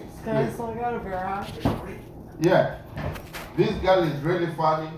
[0.00, 0.24] please.
[0.24, 0.60] Guys, please.
[0.60, 1.46] I got a Vera.
[2.40, 2.78] Yeah.
[3.56, 4.90] This girl is really funny.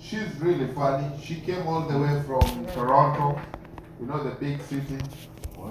[0.00, 1.10] She's really funny.
[1.22, 3.40] She came all the way from Toronto,
[4.00, 4.98] you know, the big city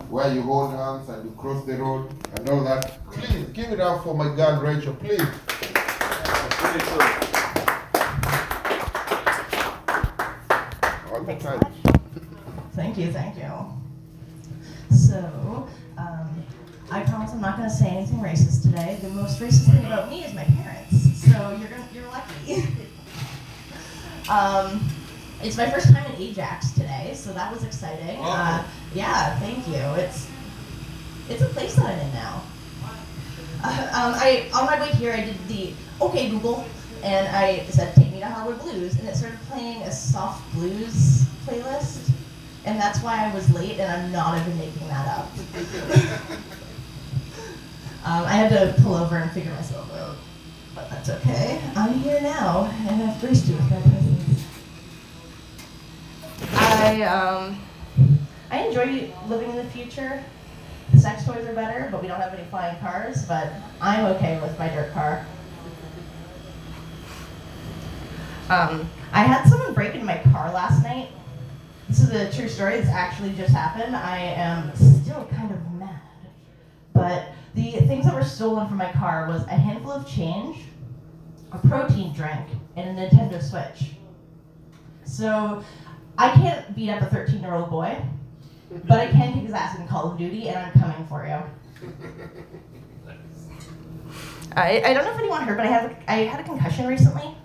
[0.10, 3.04] where you hold hands and you cross the road and all that.
[3.12, 5.22] Please give it up for my girl Rachel, please.
[11.12, 11.62] All the time.
[12.74, 13.78] Thank you, thank you.
[14.96, 15.68] So,
[15.98, 16.44] um,
[16.90, 18.98] I promise I'm not going to say anything racist today.
[19.02, 22.64] The most racist thing about me is my parents, so you're gonna, you're lucky.
[24.30, 24.88] um,
[25.44, 28.18] it's my first time in Ajax today, so that was exciting.
[28.22, 29.76] Uh, yeah, thank you.
[30.02, 30.30] It's
[31.30, 32.42] it's a place that I'm in now.
[33.64, 36.66] Uh, um, I on my way here, I did the OK Google,
[37.04, 41.26] and I said take me to Harwood Blues, and it started playing a soft blues
[41.46, 42.12] playlist,
[42.64, 45.30] and that's why I was late, and I'm not even making that up.
[48.08, 50.16] um, I had to pull over and figure myself out,
[50.74, 51.62] but that's okay.
[51.76, 54.46] I'm here now, and I've graced you with my presence.
[56.54, 57.60] I um,
[58.50, 60.24] I enjoy living in the future.
[60.94, 63.26] The sex toys are better, but we don't have any flying cars.
[63.26, 63.52] But
[63.82, 65.28] I'm okay with my dirt car.
[68.50, 71.10] Um, I had someone break into my car last night.
[71.90, 72.80] This is a true story.
[72.80, 73.98] This actually just happened.
[73.98, 76.00] I am still kind of mad.
[76.94, 80.60] But the things that were stolen from my car was a handful of change,
[81.52, 83.94] a protein drink, and a Nintendo Switch.
[85.06, 85.64] So
[86.20, 88.00] I can't beat up a 13 year old boy,
[88.86, 91.42] but I can kick his ass in Call of Duty, and I'm coming for you.
[94.56, 96.86] I, I don't know if anyone heard, but I have a, I had a concussion
[96.86, 97.36] recently.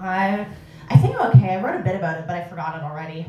[0.00, 0.46] I
[0.88, 1.54] I think I'm okay.
[1.54, 3.26] I wrote a bit about it, but I forgot it already.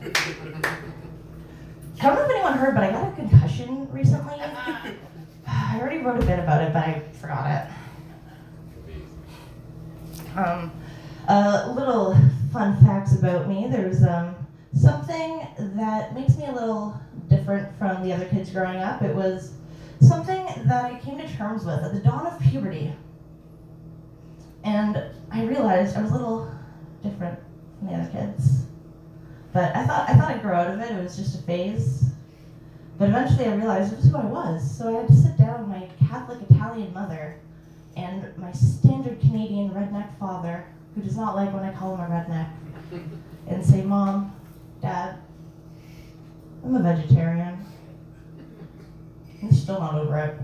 [2.00, 4.34] I don't know if anyone heard, but I got a concussion recently.
[5.46, 8.98] I already wrote a bit about it, but I forgot it.
[10.36, 10.72] Um,
[11.28, 12.16] uh, little
[12.52, 13.68] fun facts about me.
[13.70, 14.34] There's um,
[14.74, 15.46] something
[15.76, 19.02] that makes me a little different from the other kids growing up.
[19.02, 19.52] It was
[20.00, 22.92] something that I came to terms with at the dawn of puberty.
[24.64, 26.50] And I realized I was a little
[27.02, 27.38] different
[27.78, 28.66] from the other kids.
[29.52, 30.90] But I thought I thought I'd grow out of it.
[30.90, 32.10] It was just a phase.
[32.98, 34.78] But eventually I realized it was who I was.
[34.78, 37.38] So I had to sit down with my Catholic Italian mother
[37.96, 42.14] and my standard Canadian redneck father, who does not like when I call him a
[42.14, 42.50] redneck,
[43.48, 44.34] and say, Mom,
[44.80, 45.18] Dad,
[46.64, 47.58] I'm a vegetarian.
[49.42, 50.38] I'm still not over it.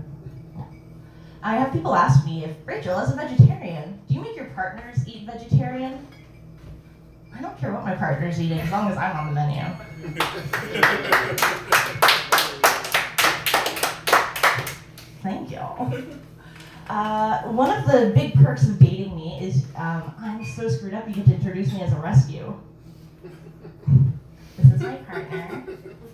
[1.41, 5.07] I have people ask me if Rachel, as a vegetarian, do you make your partners
[5.07, 6.05] eat vegetarian?
[7.35, 9.63] I don't care what my partner's eating as long as I'm on the menu.
[15.21, 15.59] Thank you.
[16.89, 21.07] Uh, one of the big perks of dating me is um, I'm so screwed up
[21.07, 22.59] you get to introduce me as a rescue.
[24.57, 25.63] This is my partner.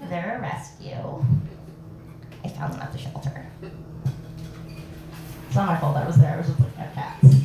[0.09, 1.26] They're a rescue.
[2.44, 3.46] I found them at the shelter.
[5.47, 6.34] It's not my fault I was there.
[6.34, 7.36] I was just looking at cats.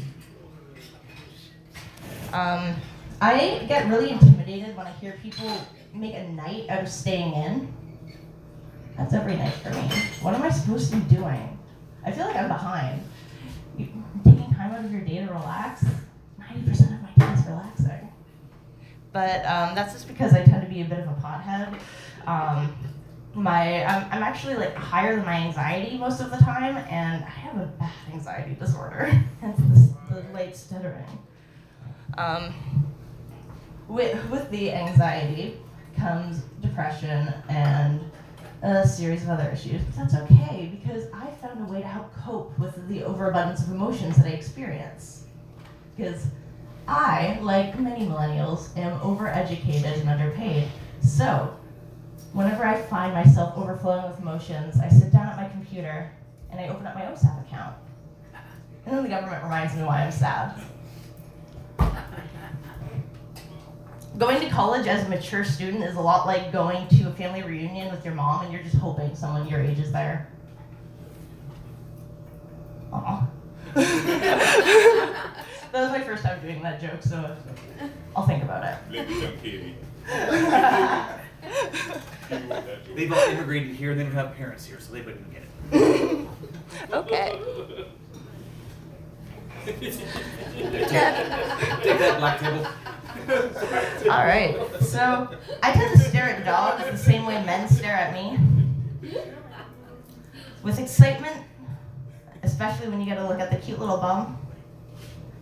[2.33, 2.75] Um,
[3.21, 5.51] I get really intimidated when I hear people
[5.93, 7.75] make a night out of staying in.
[8.97, 9.89] That's every night for me.
[10.23, 11.59] What am I supposed to be doing?
[12.05, 13.03] I feel like I'm behind.
[13.77, 15.85] Taking time out of your day to relax.
[16.41, 18.13] 90% of my day is relaxing.
[19.13, 21.79] But um, that's just because I tend to be a bit of a pothead.
[22.27, 22.75] Um,
[23.35, 27.29] my I'm, I'm actually like higher than my anxiety most of the time, and I
[27.29, 29.07] have a bad anxiety disorder.
[29.41, 31.07] Hence this, the late stuttering.
[32.19, 32.55] Um,
[33.91, 35.57] with with the anxiety
[35.97, 38.01] comes depression and
[38.63, 39.83] a series of other issues.
[39.83, 43.73] But that's okay because I found a way to help cope with the overabundance of
[43.73, 45.25] emotions that I experience.
[45.97, 46.27] Because
[46.87, 50.69] I, like many millennials, am overeducated and underpaid.
[51.03, 51.57] So,
[52.33, 56.11] whenever I find myself overflowing with emotions, I sit down at my computer
[56.51, 57.75] and I open up my OSAP account.
[58.87, 60.61] And then the government reminds me why I'm sad.
[64.21, 67.43] Going to college as a mature student is a lot like going to a family
[67.43, 70.29] reunion with your mom and you're just hoping someone your age is there.
[72.93, 73.27] Aw.
[73.75, 75.35] that
[75.73, 77.35] was my first time doing that joke, so
[78.15, 78.77] I'll think about it.
[78.91, 79.75] Maybe John Katie.
[82.95, 86.29] They've all immigrated here, they don't have parents here, so they wouldn't get it.
[86.93, 87.41] okay.
[89.65, 92.67] Take that, black table.
[94.11, 94.59] All right.
[94.81, 95.29] So
[95.63, 98.39] I tend to stare at dogs the same way men stare at me.
[100.65, 101.45] with excitement,
[102.43, 104.37] especially when you get to look at the cute little bum,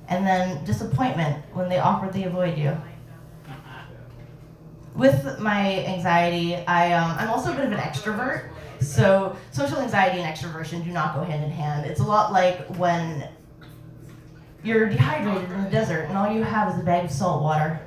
[0.09, 2.77] and then disappointment when they awkwardly avoid you.
[4.95, 8.51] With my anxiety, I, um, I'm also a bit of an extrovert.
[8.81, 11.87] So social anxiety and extroversion do not go hand in hand.
[11.87, 13.29] It's a lot like when
[14.63, 17.81] you're dehydrated in the desert and all you have is a bag of salt water.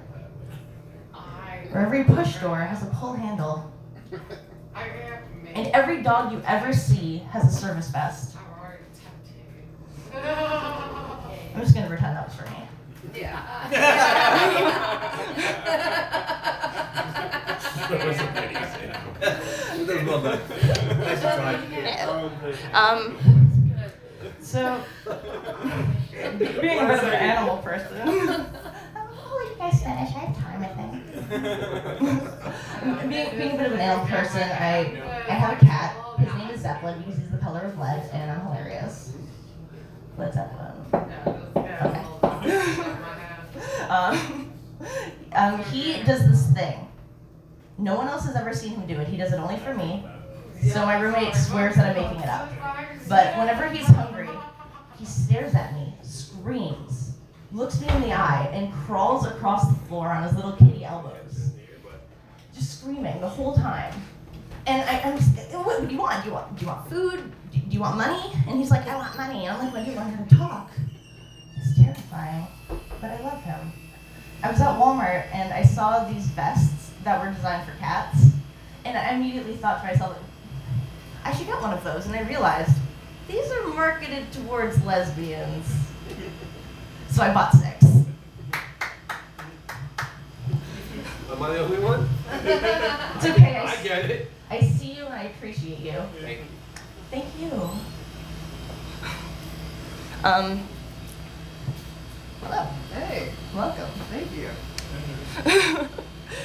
[1.73, 3.71] Or every push door has a pull handle.
[5.53, 8.38] And every dog you ever see has a service vest.
[10.15, 12.68] I'm just gonna pretend that was for me.
[13.13, 13.67] Yeah.
[17.91, 19.13] was a good example.
[19.19, 20.39] That was well done.
[21.00, 21.56] Nice try.
[22.74, 23.17] Um,
[24.39, 24.81] so,
[26.38, 28.45] being a bit of an animal person.
[29.33, 30.09] Oh, you guys finish?
[30.13, 30.91] I have time, I think.
[33.09, 35.95] being, being a bit of an animal person, I, I have a cat.
[36.19, 39.13] His name is Zeppelin because he's the color of lead, and I'm hilarious.
[40.18, 40.73] Led Zeppelin.
[41.56, 42.21] Okay.
[43.89, 44.51] Um,
[45.33, 46.88] um, he does this thing.
[47.77, 49.07] No one else has ever seen him do it.
[49.07, 50.06] He does it only for me.
[50.69, 52.50] So my roommate swears that I'm making it up.
[53.09, 54.29] But whenever he's hungry,
[55.00, 55.94] he stares at me,
[56.41, 57.17] screams,
[57.51, 61.51] looks me in the eye, and crawls across the floor on his little kitty elbows.
[62.53, 63.93] Just screaming the whole time.
[64.65, 66.23] And I, I'm just, what do you want?
[66.23, 67.31] Do you want, do you want food?
[67.51, 68.33] Do, do you want money?
[68.47, 69.45] And he's like, I want money.
[69.45, 70.71] And I'm like, when do you want how to talk?
[71.57, 72.47] It's terrifying,
[72.99, 73.71] but I love him.
[74.43, 78.25] I was at Walmart and I saw these vests that were designed for cats,
[78.85, 80.17] and I immediately thought to myself,
[81.23, 82.07] I should get one of those.
[82.07, 82.75] And I realized
[83.27, 85.67] these are marketed towards lesbians.
[87.09, 87.83] So I bought six.
[91.31, 92.07] Am I the only one?
[92.43, 93.57] It's okay.
[93.57, 94.31] I, I s- get it.
[94.49, 95.93] I see you and I appreciate you.
[96.21, 96.45] Thank you.
[97.09, 97.69] Thank you.
[100.23, 100.67] Um.
[102.43, 102.67] Hello.
[102.93, 103.89] Hey, Welcome.
[104.09, 105.87] thank you.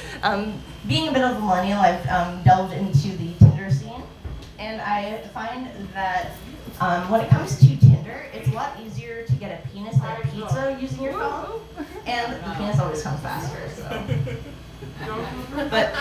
[0.23, 4.03] um, being a bit of a millennial, I've um, delved into the Tinder scene,
[4.59, 6.31] and I find that
[6.79, 7.65] um, when it comes to
[8.17, 11.61] Tinder, it's a lot easier to get a penis than a pizza using your phone,
[12.05, 13.69] and the penis always comes faster.
[13.75, 14.03] So.
[15.55, 15.93] But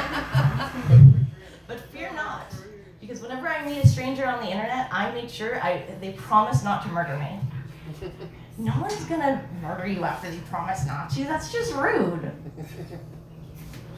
[1.66, 2.52] but fear not,
[3.00, 6.62] because whenever I meet a stranger on the internet, I make sure I they promise
[6.62, 8.10] not to murder me.
[8.58, 11.24] No one's gonna murder you after they promise not to.
[11.24, 12.30] That's just rude.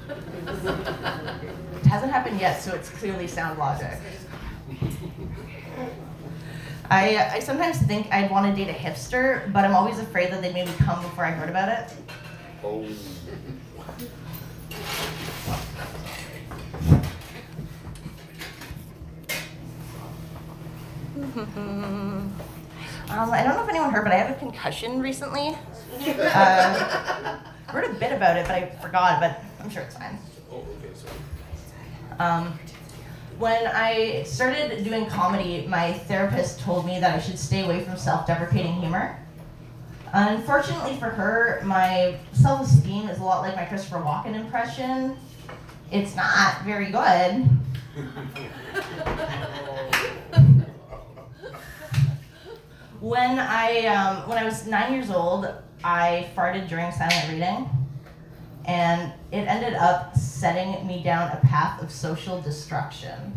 [0.09, 3.93] It hasn't happened yet, so it's clearly sound logic.
[6.90, 10.32] I, uh, I sometimes think I'd want to date a hipster, but I'm always afraid
[10.32, 11.94] that they'd maybe come before I heard about it.
[12.64, 12.87] Oh.
[23.11, 25.56] Um, I don't know if anyone heard, but I had a concussion recently.
[26.19, 30.19] Uh, heard a bit about it, but I forgot, but I'm sure it's fine.
[30.50, 31.08] Oh, okay, so.
[32.23, 32.58] Um,
[33.38, 37.96] when I started doing comedy, my therapist told me that I should stay away from
[37.96, 39.17] self deprecating humor.
[40.12, 45.17] Unfortunately for her, my self esteem is a lot like my Christopher Walken impression.
[45.90, 47.49] It's not very good.
[53.00, 55.49] when I um, when I was nine years old,
[55.85, 57.71] I farted during silent reading,
[58.69, 63.33] and it ended up setting me down a path of social destruction.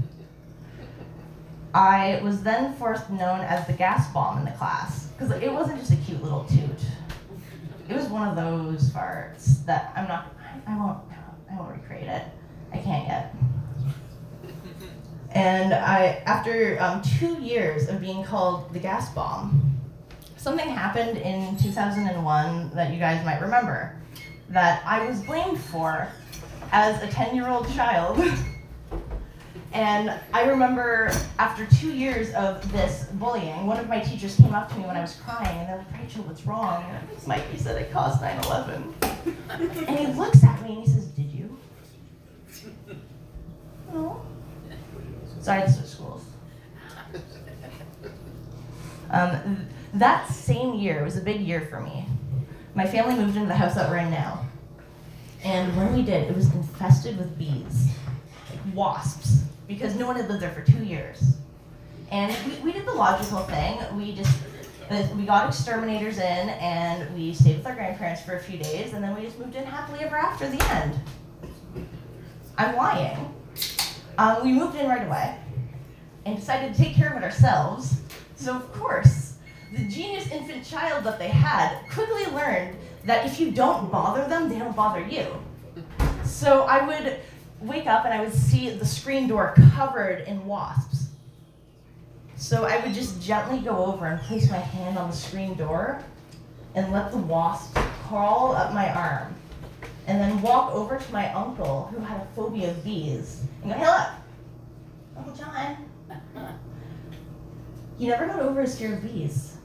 [1.73, 5.79] I was then first known as the gas bomb in the class because it wasn't
[5.79, 6.85] just a cute little toot.
[7.87, 10.35] It was one of those farts that I'm not.
[10.67, 10.99] I won't.
[11.49, 12.23] I won't recreate it.
[12.73, 13.35] I can't yet.
[15.31, 19.79] And I, after um, two years of being called the gas bomb,
[20.35, 24.00] something happened in 2001 that you guys might remember
[24.51, 26.07] that I was blamed for
[26.71, 28.21] as a 10 year old child.
[29.73, 34.69] and I remember after two years of this bullying, one of my teachers came up
[34.71, 36.83] to me when I was crying and they're like, Rachel, what's wrong?
[36.87, 38.93] And I was like, he said it caused 9 11.
[39.87, 41.57] and he looks at me and he says, Did you?
[43.93, 44.21] No.
[45.41, 46.25] So I had to switch schools.
[49.13, 52.05] Um, th- that same year was a big year for me.
[52.73, 54.45] My family moved into the house that we're in now.
[55.43, 57.89] And when we did, it was infested with bees,
[58.49, 61.35] like wasps, because no one had lived there for two years.
[62.11, 63.79] And we, we did the logical thing.
[63.97, 64.37] We just
[65.15, 69.01] we got exterminators in, and we stayed with our grandparents for a few days, and
[69.03, 70.99] then we just moved in happily ever after the end.
[72.57, 73.33] I'm lying.
[74.17, 75.37] Um, we moved in right away.
[76.25, 78.01] and decided to take care of it ourselves.
[78.35, 79.30] So, of course,
[79.71, 84.49] the genius infant child that they had quickly learned that if you don't bother them,
[84.49, 85.25] they don't bother you.
[86.23, 87.19] So, I would
[87.61, 91.07] wake up and I would see the screen door covered in wasps.
[92.35, 96.03] So, I would just gently go over and place my hand on the screen door
[96.75, 99.35] and let the wasps crawl up my arm.
[100.07, 103.77] And then walk over to my uncle who had a phobia of bees and go,
[103.77, 104.07] Hey, look,
[105.15, 105.77] Uncle John.
[108.01, 109.57] He never got over his fear of bees.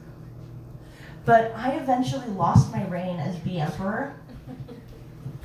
[1.27, 4.15] But I eventually lost my reign as bee emperor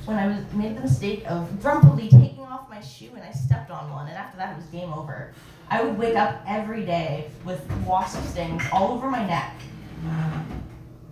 [0.05, 3.69] when I was made the mistake of grumpily taking off my shoe and I stepped
[3.69, 5.33] on one, and after that it was game over.
[5.69, 9.55] I would wake up every day with wasp stings all over my neck.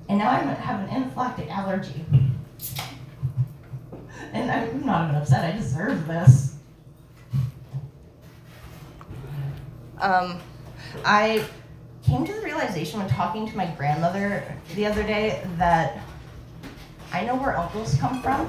[0.08, 2.06] And now I have an anaphylactic allergy.
[4.32, 6.56] And I'm not even upset, I deserve this.
[10.00, 10.40] Um,
[11.04, 11.44] I
[12.04, 14.44] came to the realization when talking to my grandmother
[14.76, 16.00] the other day that
[17.12, 18.48] I know where uncles come from.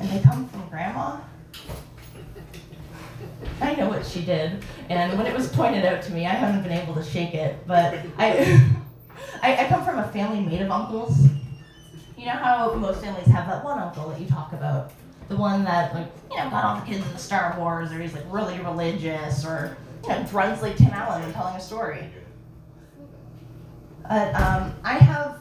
[0.00, 1.18] And they come from grandma.
[3.60, 6.62] I know what she did, and when it was pointed out to me, I haven't
[6.62, 7.58] been able to shake it.
[7.66, 8.66] But I,
[9.42, 11.26] I, I come from a family made of uncles.
[12.16, 14.92] You know how most families have that one uncle that you talk about,
[15.28, 18.14] the one that like you know got all the kids into Star Wars, or he's
[18.14, 19.76] like really religious, or
[20.08, 22.04] know grunts like Tim Allen when telling a story.
[24.08, 25.38] But um, I have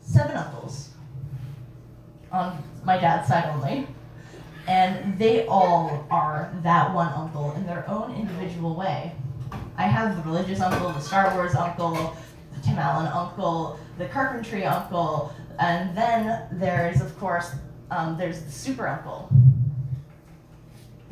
[0.00, 0.90] seven uncles
[2.30, 3.86] on my dad's side only,
[4.68, 9.12] and they all are that one uncle in their own individual way.
[9.78, 12.16] I have the religious uncle, the Star Wars uncle,
[12.54, 17.52] the Tim Allen uncle, the carpentry uncle, and then there's of course
[17.90, 19.30] um, there's the super uncle.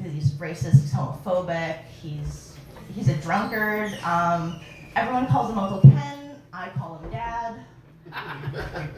[0.03, 2.54] He's racist, he's homophobic, he's
[2.95, 3.93] he's a drunkard.
[4.03, 4.61] Um,
[4.97, 6.37] everyone calls him Uncle Ken.
[6.53, 7.65] I call him Dad.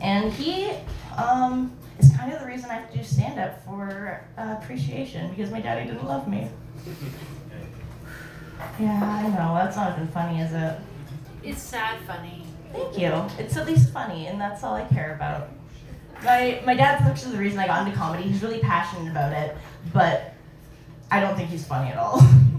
[0.00, 0.70] And he
[1.16, 5.60] um, is kind of the reason I do stand up for uh, appreciation because my
[5.60, 6.48] daddy didn't love me.
[8.78, 9.54] Yeah, I know.
[9.54, 10.78] That's not even funny, is it?
[11.42, 12.44] It's sad funny.
[12.72, 13.10] Thank you.
[13.38, 15.48] It's at least funny, and that's all I care about.
[16.22, 18.24] My my dad's actually the reason I got into comedy.
[18.24, 19.56] He's really passionate about it,
[19.94, 20.34] but
[21.10, 22.20] I don't think he's funny at all.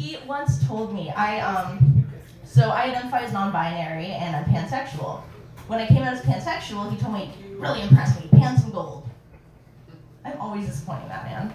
[0.00, 2.06] he once told me I um
[2.44, 5.22] so I identify as non-binary and I'm pansexual.
[5.68, 9.08] When I came out as pansexual, he told me really impressed me, pants and gold.
[10.24, 11.52] I'm always disappointing that man.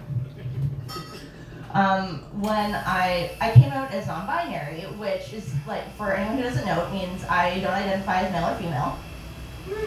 [1.74, 6.66] Um, when I I came out as non-binary, which is like for anyone who doesn't
[6.66, 8.98] know, it means I don't identify as male or female.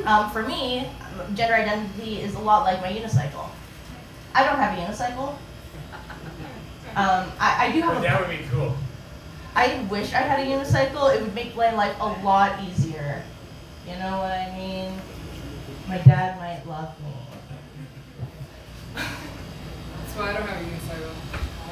[0.04, 0.88] Um, for me,
[1.34, 3.48] gender identity is a lot like my unicycle.
[4.34, 5.36] I don't have a unicycle.
[6.98, 8.02] Um, I, I do have But a.
[8.02, 8.74] that would be cool.
[9.54, 11.14] I wish I had a unicycle.
[11.14, 13.22] It would make my life a lot easier.
[13.86, 14.92] You know what I mean?
[15.88, 17.12] My dad might love me.
[18.96, 21.14] That's why I don't have a unicycle.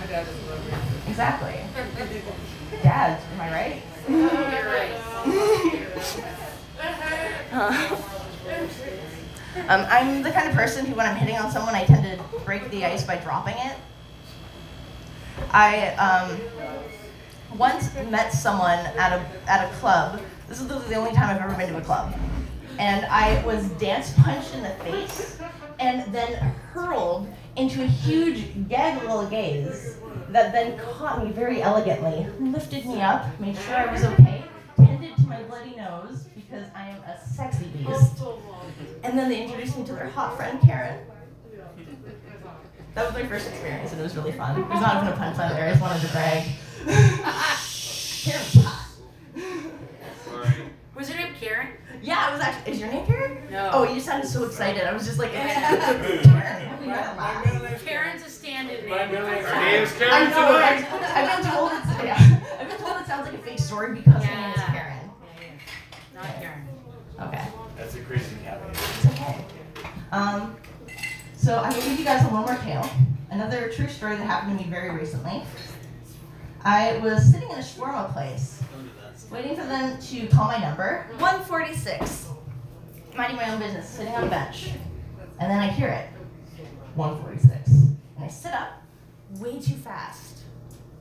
[0.01, 0.73] My dad doesn't love me.
[1.09, 1.55] Exactly.
[2.83, 3.83] Dad, am I right?
[4.09, 4.97] You're right.
[9.69, 12.39] Um, I'm the kind of person who, when I'm hitting on someone, I tend to
[12.45, 13.75] break the ice by dropping it.
[15.57, 16.39] I um,
[17.57, 20.21] once met someone at a at a club.
[20.49, 22.15] This is the only time I've ever been to a club,
[22.79, 25.41] and I was dance punched in the face,
[25.81, 26.35] and then
[26.75, 29.97] hurled into a huge gaggle gaze
[30.29, 34.45] that then caught me very elegantly, lifted me up, made sure I was okay,
[34.77, 38.21] tended to my bloody nose because I am a sexy beast.
[39.05, 41.01] And then they introduced me to their hot friend Karen.
[42.97, 44.57] That was my first experience, and it was really fun.
[44.69, 45.67] There's not even a punchline there.
[45.69, 46.45] I just wanted to brag.
[48.25, 48.89] Karen's hot.
[50.95, 51.69] Was her name Karen?
[52.03, 52.73] Yeah, it was actually.
[52.73, 53.37] Is your name Karen?
[53.51, 53.71] No.
[53.75, 54.83] Oh, you sounded so excited.
[54.85, 55.51] I was just like, Karen.
[55.53, 57.79] have you met her?
[57.85, 59.11] Karen's a stand-in My name.
[59.13, 59.61] middle Her all.
[59.61, 60.57] name's I Karen know.
[60.57, 61.17] I, tonight.
[61.17, 62.41] I've been told it's yeah.
[62.59, 65.11] I've been told it sounds like a fake story because her name is Karen.
[65.37, 66.23] Yeah, yeah.
[66.23, 66.69] Not Karen.
[67.21, 67.49] Okay.
[67.77, 68.71] That's a crazy caveat.
[68.71, 69.45] It's okay.
[70.13, 70.57] Um,
[71.47, 72.91] so I will give you guys a one more tale.
[73.31, 75.45] Another true story that happened to me very recently.
[76.65, 78.61] I was sitting in a shawarma place,
[79.31, 81.07] waiting for them to call my number.
[81.19, 82.31] 146.
[83.17, 84.73] Minding my own business, sitting on a bench.
[85.39, 86.09] And then I hear it.
[86.97, 87.71] 146.
[87.71, 88.83] And I sit up
[89.39, 90.39] way too fast.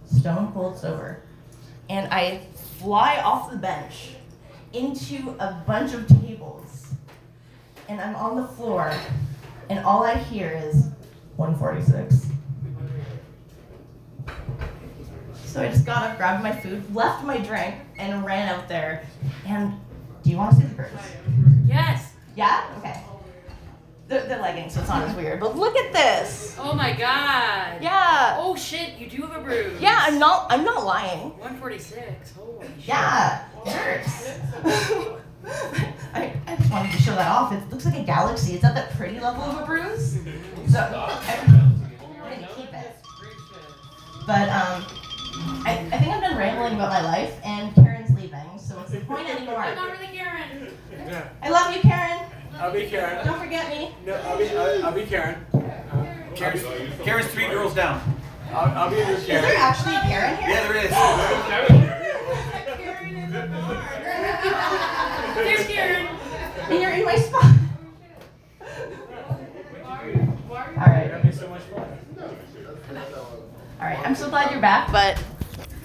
[0.06, 1.24] Stone cold sober.
[1.90, 2.42] And I
[2.78, 4.10] fly off the bench
[4.74, 6.94] into a bunch of tables
[7.88, 8.94] and I'm on the floor,
[9.70, 10.90] and all I hear is
[11.38, 12.28] 146.
[15.46, 19.06] So I just got up, grabbed my food, left my drink, and ran out there.
[19.46, 19.74] And
[20.22, 21.02] do you want to see the birds?
[21.66, 22.14] Yes.
[22.36, 22.66] Yeah?
[22.80, 23.02] Okay.
[24.08, 25.40] They're, they're leggings, so it's not as weird.
[25.40, 26.56] But look at this.
[26.60, 27.82] Oh my god.
[27.82, 28.36] Yeah.
[28.38, 29.82] Oh shit, you do have a bruise.
[29.82, 30.46] Yeah, I'm not.
[30.52, 31.30] I'm not lying.
[31.40, 32.34] 146.
[32.34, 32.88] Holy shit.
[32.88, 33.48] Yeah.
[33.66, 34.38] Hurts.
[36.56, 37.52] I, I just wanted to show that off.
[37.52, 38.54] It looks like a galaxy.
[38.54, 40.20] It's at that pretty level of a bruise.
[40.70, 41.80] So I, I'm
[42.24, 42.96] gonna keep it.
[44.26, 44.86] But um,
[45.66, 49.02] I, I think I'm done rambling about my life, and Karen's leaving, so what's the
[49.02, 49.58] point anymore?
[49.58, 50.70] I'm not really Karen.
[50.92, 51.28] Yeah.
[51.42, 52.22] I love you, Karen.
[52.58, 53.26] I'll be Karen.
[53.26, 53.94] Don't forget me.
[54.06, 55.46] No, I'll be, I'll, I'll be Karen.
[56.36, 56.64] Karen's,
[57.04, 58.02] Karen's three girls down.
[58.52, 60.50] I'll, I'll be your Is there actually a Karen here?
[60.50, 61.85] Yeah, there is.
[66.70, 67.46] And you're in my spot.
[68.62, 68.68] All
[70.78, 71.08] right.
[71.10, 71.86] That'd be so much fun.
[73.80, 74.00] All right.
[74.06, 75.22] I'm so glad you're back, but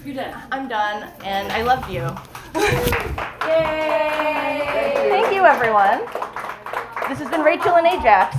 [0.05, 0.41] You're done.
[0.51, 2.01] I'm done, and I love you.
[3.47, 4.93] Yay!
[5.09, 5.99] Thank you, everyone.
[7.09, 8.35] This has been Rachel and Ajax.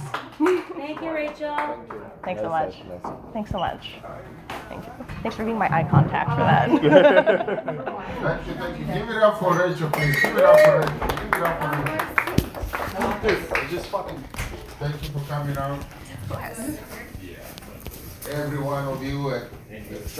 [0.76, 1.56] Thank you, Rachel.
[2.24, 2.76] Thanks so much.
[3.32, 3.92] Thanks so much.
[4.68, 4.92] Thank you.
[5.22, 6.68] Thanks for being my eye contact for that.
[8.22, 8.84] Thank you, thank you.
[8.86, 10.20] Give it up for Rachel, please.
[10.20, 11.08] Give it up for Rachel.
[11.08, 12.11] Give it up for Rachel.
[13.72, 14.22] Just fucking.
[14.78, 15.82] Thank you for coming out.
[18.30, 19.30] Every one of you.